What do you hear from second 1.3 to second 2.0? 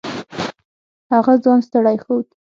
ځان ستړی